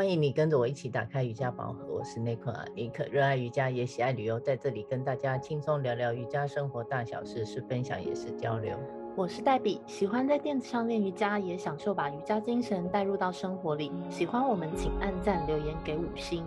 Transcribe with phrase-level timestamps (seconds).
[0.00, 8.78] 欢迎你跟着我一起打开瑜伽宝盒，我是内克啊尼克，热爱瑜伽也喜爱旅游，在这里跟大家轻松聊聊瑜伽生活大小事，是分享也是交流。
[9.14, 13.92] 我是黛比，喜欢在垫子上练瑜伽，也享受把瑜伽精神带入到生活里。
[14.08, 16.46] 喜欢我们，请按赞留言给五星。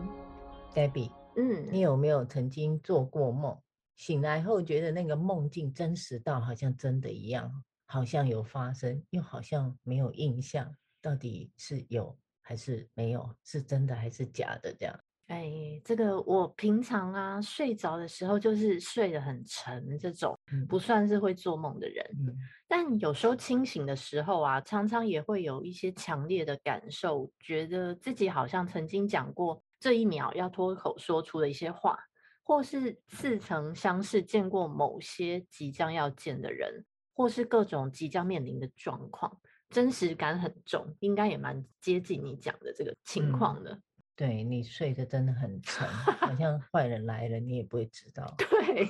[0.73, 3.55] 黛比，嗯，你有没有曾经做过梦？
[3.95, 7.51] 醒来后觉得那个梦境真实到好像真的一样，
[7.85, 12.17] 好像有发生，又好像没有印象，到底是有？
[12.43, 14.71] 还是没有，是真的还是假的？
[14.77, 22.05] 这样，哎，这个我平常啊睡着的时候就是睡得很沉，这种不算是会做梦的人。
[22.19, 31.97] 嗯，但有时候清醒的时候啊，常常也会有一些强烈的感受，觉得自己好像曾经讲过这一秒要脱口说出的一些话，
[32.43, 39.39] 或是似曾相识见过某些即将要见的人，或是各种即将面临的状况。
[39.73, 43.71] 真实感很重，应该也蛮接近你讲的这个情况的。
[43.71, 43.81] 嗯、
[44.15, 48.31] 对，你睡得真的很沉，好像 坏人来了，你也不会知道。
[48.37, 48.87] 对，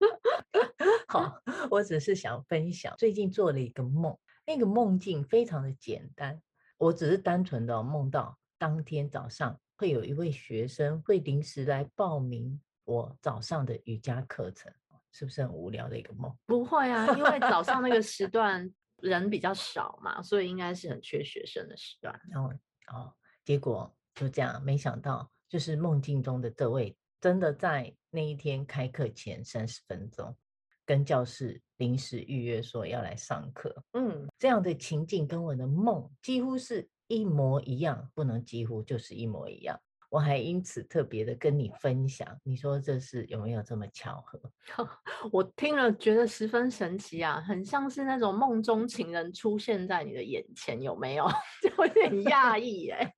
[1.08, 4.14] 好，我只是想分享，最近做了一个梦，
[4.46, 6.38] 那个梦境非常的简单，
[6.76, 14.70] 我只是单纯的梦到当天早上会有一位学生会临时来报名我早上的瑜伽课程，
[15.10, 16.30] 是不是很无聊的一个梦？
[16.44, 18.70] 不会啊，因为早上那个时段。
[19.02, 22.20] 人比较少嘛，所以应该是很缺学生的时段。
[22.28, 22.50] 然后
[22.92, 23.12] 哦，
[23.44, 30.36] 结果就这样，没想到就是梦境中的这位，真的在那一天开课前三十分钟，
[30.84, 33.84] 跟教室临时预约说要来上课。
[33.92, 39.78] 嗯，这样的情境跟我的梦几乎是一模一样，不能几乎就是一模一样。
[40.08, 44.40] 我还因此特别的跟你分享，你说这是有没有这么巧合？
[45.32, 51.26] 我听了觉得十分神奇啊，很像是那种梦中情人出现在你的眼前，有没有？
[51.62, 53.12] 就有点讶异哎。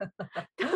[0.57, 0.69] 对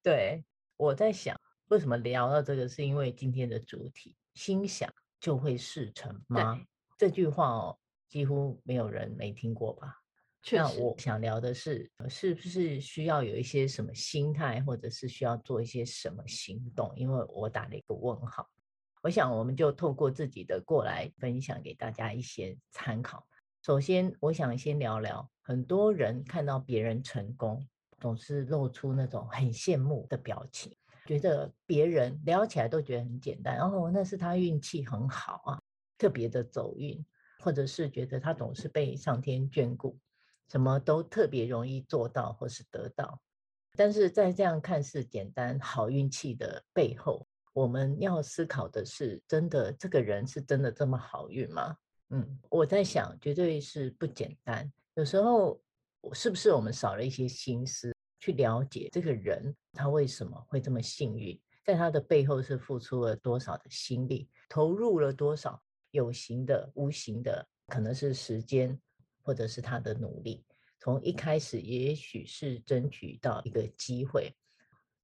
[0.02, 0.44] 对，
[0.76, 1.38] 我在想
[1.68, 4.88] 为什么聊到这个，是因为今天的主题“心想
[5.18, 6.60] 就会事成”吗？
[6.96, 7.78] 这句话哦，
[8.08, 9.96] 几乎没有人没听过吧？
[10.52, 16.92] 那我想聊的是，是不是需要有一些什么心态，或者是需要做一些什么行动？
[16.96, 18.48] 因为我打了一个问号。
[19.02, 23.26] 我想，我们就透过自己的过来分享给大家一些参考。
[23.62, 27.66] 首先，我想先聊聊，很多人看到别人成功，
[27.98, 30.74] 总是露出那种很羡慕的表情，
[31.06, 35.60] 觉得别人聊起来都觉得很简单，然后哦，那是他运气很好啊，
[35.98, 37.04] 特别的走运，
[37.40, 39.98] 或者是觉得他总是被上天眷顾。
[40.50, 43.20] 什么都特别容易做到或是得到，
[43.76, 51.76] 但是在这样看似简单好运气的背后，我们要思考的是：真的这个人是真的这么好运吗？
[52.08, 54.68] 嗯，我在想，绝对是不简单。
[54.94, 55.62] 有时候
[56.12, 61.40] 是不是我们少了一些心思去了解这个人，他为什么会这么幸运？
[61.64, 65.62] 在他的背后是付出了多少的心力，投入了多少
[65.92, 68.76] 有形的、无形的，可能是时间。
[69.30, 70.44] 或者是他的努力，
[70.80, 74.34] 从一开始也许是争取到一个机会，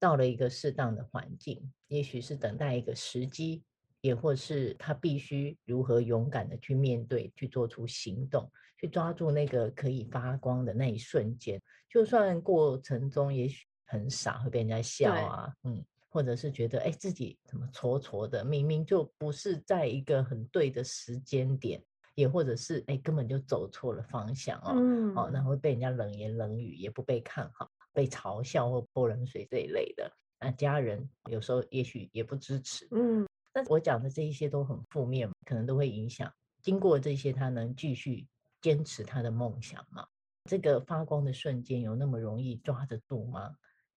[0.00, 3.62] 到了一个适当的环境，也许是等待一个时机，
[4.00, 8.50] 也或是他必须如何勇敢的去面对，去做出行动，
[8.81, 11.62] 去抓住那个可以发光的那一瞬间。
[11.88, 21.81] 就算过程中也许很傻，会被人家笑啊，嗯，或者是觉得哎自己怎么挫挫的，明明就不是在一个很对的时间点。
[22.16, 30.10] 也或者是哎，根本就走错了方向哦，嗯、哦，然后被人家冷言冷语，也不被看好，被嘲笑或泼冷水这一类的。
[30.41, 36.32] 那家人有时候也许也不支持，嗯，但我讲的这一些都很负面，可能都会影响。
[36.62, 38.27] 经过这些，他能继续
[38.60, 40.04] 坚持他的梦想吗？
[40.48, 43.54] 这个发光的瞬间有那么容易抓得住吗？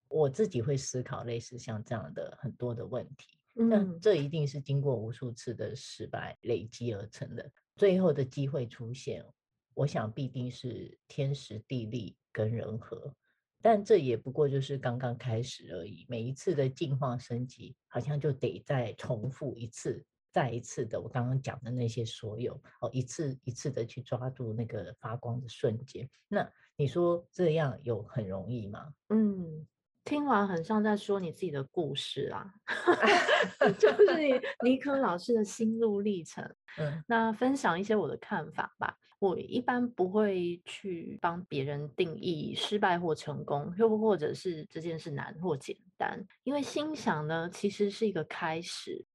[0.09, 3.38] 我自己会思考类似像这样的很多的问题。
[3.54, 7.51] 那这一定是经过无数次的失败累积而成的。
[7.75, 9.25] 最后的机会出现，
[9.74, 13.13] 我想必定是天时地利跟人和，
[13.62, 16.06] 但这也不过就是刚刚开始而已。
[16.07, 26.10] 每一次的进化升级，好像就得再重复一次，再一次的我刚刚讲的那些所有哦，一次一次的去抓住那个发光的瞬间。
[26.28, 28.94] 那你说这样有很容易吗？
[29.10, 29.68] 嗯。
[30.09, 32.51] 听完很像在说你自己的故事啊，
[33.77, 34.33] 就 是你
[34.67, 36.44] 尼克老师的心路历程。
[36.79, 38.97] 嗯，那分享一些我的看法吧。
[39.19, 49.06] 我一般不会去帮别人定义失败或成功，又或者是这件事难或简单，因为心想呢，其实是一个开始。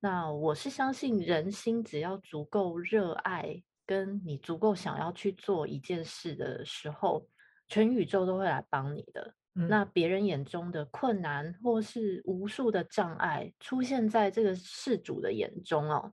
[0.00, 7.26] 那我是相信人心只要足够热爱，跟你足够想要去做一件事的时候，
[7.68, 9.34] 全宇宙都会来帮你的。
[9.54, 16.10] 嗯、那别人眼中的困难，或是无数的障碍，出现在这个事主的眼中哦，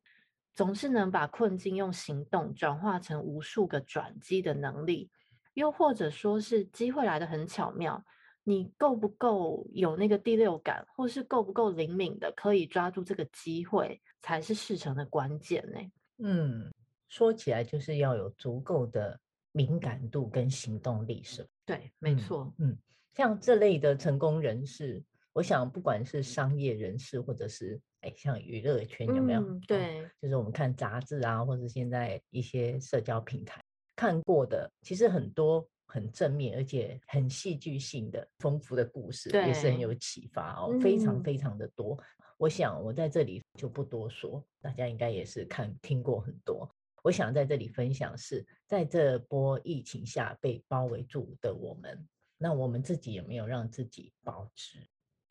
[0.54, 5.10] 总是能把困境用行动转化成无数个转机的能力，
[5.54, 8.04] 又或者说是机会来得很巧妙，
[8.44, 15.80] 你够不够有那个第六感，或是够不够灵敏的，可以抓住这个机会，才是事成的关键呢？
[16.18, 16.74] 嗯，
[17.08, 19.18] 说起来就是要有足够的
[19.54, 21.50] 敏感度跟行动力，是吧？
[21.66, 22.72] 对，没错，嗯。
[22.72, 22.78] 嗯
[23.20, 29.42] 像这类的成功人士，我想不管是商业人士，或者是哎，像娱乐圈有没有？
[29.42, 33.62] 嗯、对、哦，就是我们看杂志啊，或者现在一些社交平台
[33.94, 41.96] 看过的，其实很多很正面而且很戏剧性的丰富的故事，也是很有启发哦，非常非常的多。
[41.96, 46.74] 嗯、我想我在这里就不多说，大家应该也是看听过很多。
[47.04, 52.08] 我想在这里分享是在这波疫情下被包围住的我们。
[52.40, 54.80] 那我们自己有没有让自己保值？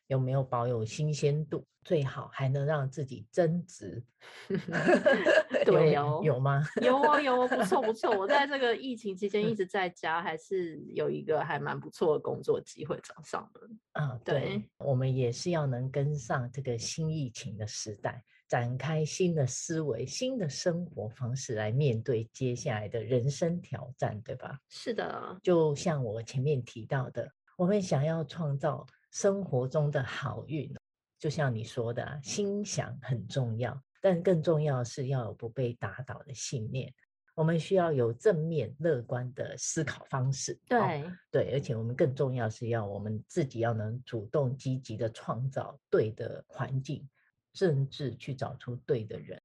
[0.07, 1.65] 有没有保有新鲜度？
[1.83, 4.03] 最好还能让自己增值。
[5.65, 6.63] 对哦，有吗？
[6.81, 8.17] 有哦，有哦，不错不错。
[8.17, 13.61] 我在这个疫情期间一直在家，还是有一个还蛮不错的工作机会找上的。
[13.93, 18.23] 啊，对，对我们也是要能跟上这个新疫情的时代。
[18.49, 24.59] 展开新的思维、新的生活方式来面对接下来的人生挑战，对吧？
[24.67, 30.75] 是的，就像我前面提到的，我们想要创造生活中的好运，
[31.19, 36.91] 就像你说的，心想很重要，但更重要是要有不被打倒的信念。
[37.35, 40.59] 我们需要有正面乐观的思考方式。
[40.67, 47.07] 对、哦、对，而且我们更重要是要我们自己要能主动积极的创造对的环境。
[47.53, 49.41] 甚至去找出对的人，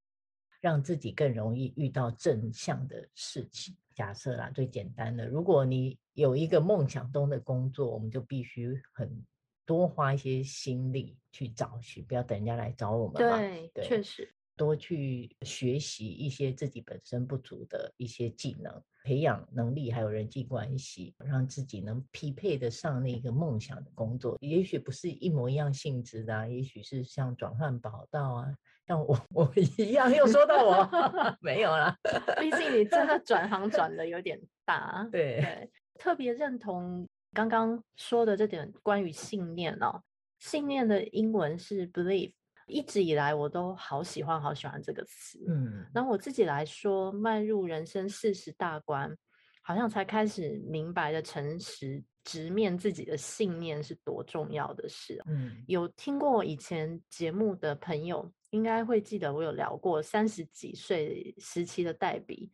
[0.61, 3.77] 让自己更容易遇到正向的事情。
[3.95, 9.25] 假设啦，最简单的，如果你有一个梦想中的工作，我们就必须很
[9.65, 13.39] 多花一些心力去找寻，不要等人家来找我们嘛。
[13.39, 18.83] 对，对，确实，多去学习一些自己本身不足的一些技能。
[19.05, 24.39] 培养能力，还有人际关系，让自己能匹配得上那个梦想的工作。
[24.41, 28.55] 也许不是一模一样性质的啊，也许是像转换跑道啊，
[28.87, 30.11] 像我我一样。
[30.11, 30.89] 又说到我
[31.43, 31.95] 没有啦，
[32.41, 35.07] 毕竟你真的转行转的有点大。
[35.13, 40.03] 对，对，特别认同刚刚说的这点关于信念哦。
[40.39, 42.33] 信念的英文是 belief。
[42.67, 45.39] 一直以来，我都好喜欢、好喜欢这个词。
[45.49, 49.15] 嗯，那我自己来说，迈入人生四十大关，
[49.63, 55.23] 好像才开始明白的诚实直面自己的信念是多重要的事。
[55.27, 62.51] 嗯，有听过我以前节目的朋友，应该会记得我有聊过三十几岁时期的代笔，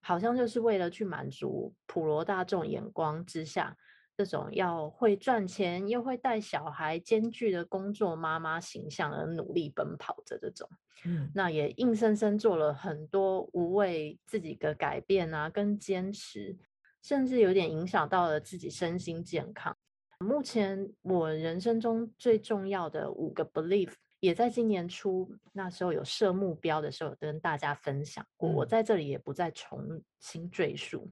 [0.00, 3.76] 好像就是为了去满足普罗大众眼光之下。
[4.24, 10.68] 这种要会赚钱又会带小孩兼具的工作妈妈形象而努力奔跑着，这种，
[11.04, 16.56] 嗯，那也硬生生做了很多无谓自己的改变啊，跟坚持，
[17.02, 19.76] 甚至有点影响到了自己身心健康。
[20.20, 31.10] 目前我人生中最重要的五个 belief，也在今年初那时候有设目标的时候跟大家分享过，嗯，我在这里也不再重新赘述。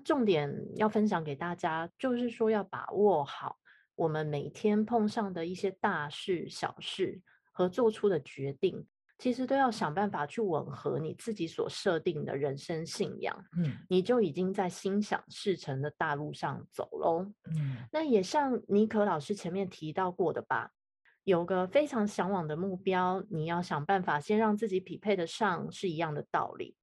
[0.00, 3.58] 重点要分享给大家，就是说要把握好
[3.94, 7.20] 我们每天碰上的一些大事小事
[7.52, 8.86] 和做出的决定，
[9.18, 13.36] 其实都要想办法去吻合你自己所设定的人生信仰。
[13.58, 17.30] 嗯，你就已经在心想事成的大路上走喽。
[17.54, 20.70] 嗯，那也像尼可老师前面提到过的吧，
[21.24, 26.74] 有个非常向往的目标，你要想办法先让自己匹配得上，是一样的道理。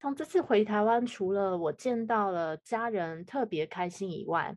[0.00, 4.56] 从这次回台湾，除了我见到了家人特别开心以外，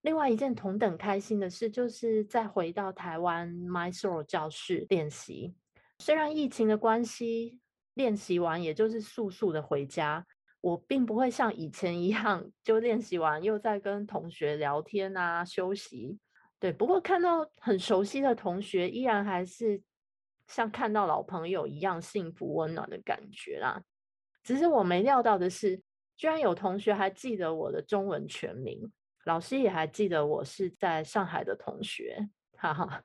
[0.00, 5.54] 另外一件同等开心的事，就是再回到台湾 Mysore 教室练习。
[5.98, 7.60] 虽然疫情的关系，
[7.92, 10.26] 练习完也就是速速的回家，
[10.62, 16.18] 我并不会像以前一样，就练习完又在跟同学聊天啊、休息。
[16.58, 19.82] 对，不过看到很熟悉的同学，依然还是
[20.46, 23.82] 像看到老朋友一样幸福温暖的感觉啦。
[24.48, 25.76] 只是我没料到的是，
[26.16, 28.90] 居然有同学还记得我的中文全名，
[29.26, 32.26] 老师也还记得我是在上海的同学，
[32.56, 33.04] 哈哈。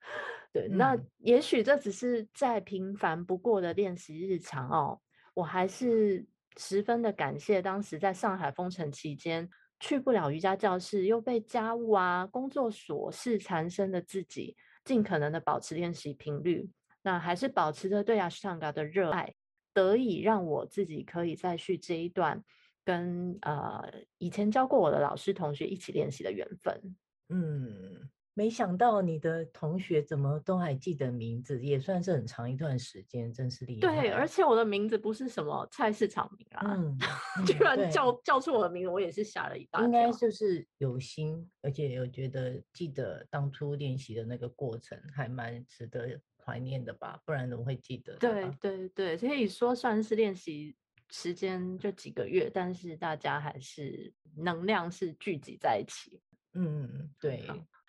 [0.53, 5.01] 对，嗯、那也许这只是再平凡不过的练习日常哦。
[5.33, 9.49] 我还是十分的感谢当时在上海封城期间
[9.81, 16.69] 去不了瑜伽教室，又被家务啊、工作琐事缠身的自己，尽可能的保持练习频率，
[17.01, 19.35] 那还是保持着对阿斯汤加的热爱。
[19.73, 22.43] 得以让我自己可以再去这一段
[22.85, 23.83] 跟呃
[24.17, 26.95] 以前教过我的老师同学一起练习的缘分。
[27.29, 33.79] 嗯，没想到你的同学怎么都还记得名字，也算是很长一段时间，真是厉害。
[33.81, 36.97] 对，而且我的名字不是什么菜市场名啊，嗯，
[37.47, 39.85] 居然叫叫出我的名字，我也是吓了一大跳。
[39.85, 47.21] 应该就是有心，而且有觉得记得当初练习的那个过程，还蛮值得怀念的吧？
[47.25, 48.15] 不然怎么会记得？
[48.17, 50.75] 对对对，所以说算是练习
[51.09, 56.21] 时间就几个月，但是大家还是能量是聚集在一起。
[56.53, 57.45] 嗯，对。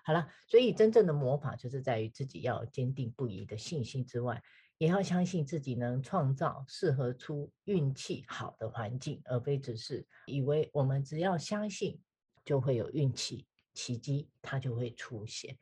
[0.06, 4.42] 好了，所以真正的魔法就是在于自己要有坚定不移的信心之外，
[4.76, 11.99] 也要相信自己能创造适合出运气好的环境，而非只是以为我们只要相信
[12.44, 15.56] 就会有运气，奇迹它就会出现。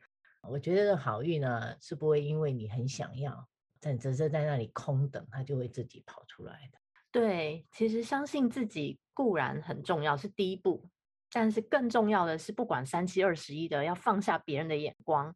[0.47, 3.47] 我觉得好运呢是不会因为你很想要，
[3.79, 6.77] 但只是在那里空等，它就会自己跑出来的。
[7.11, 10.89] 对，其实相信自己固然很重要，是第一步。
[11.31, 15.35] 但是更重要的是，不管三七二十一的，要放下别人的眼光。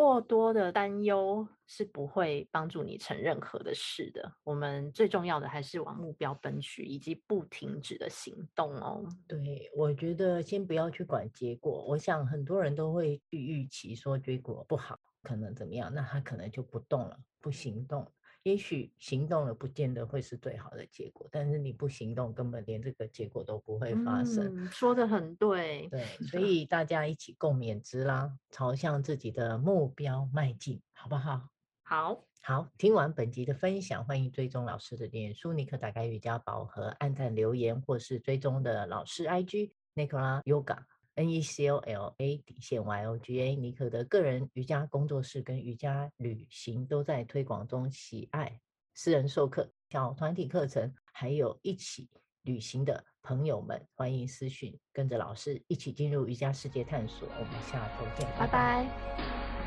[0.00, 4.32] 过多的担忧是不会帮助你成任何的事的。
[4.42, 9.04] 我们最重要的还是往目标奔去，以及不停止的行动哦。
[9.28, 11.84] 对，我觉得先不要去管结果。
[11.86, 18.10] 我想很多人都会去预期说结果不好，可能怎么样，那他可能就不动了，不行动。
[18.44, 24.64] 也许行动了，不见得会是最好的结果，但是你不行动，根本连这个结果都不会发生。
[24.64, 31.48] 嗯，说的很对，对，所 以大家一起共勉之啦，朝向自己的目标迈进，好不好？
[31.82, 40.78] 好，好，听完本集的分享，欢迎追踪老师的脸书尼可打开瑜伽宝盒，按赞留言，或是追踪的老师 IG Nicola Yoga。
[40.78, 40.99] E
[41.42, 48.60] C O L A 底线 Y O G A，尼可的个人瑜伽工作室跟瑜伽旅行都在推广中，喜爱
[48.94, 52.08] 私人授课、小团体课程，还有一起
[52.42, 57.28] 旅行的朋友们，欢迎私讯，跟着老师一起进入瑜伽世界探索。
[57.28, 58.48] 我们下周见，拜拜。
[58.48, 59.59] 拜拜。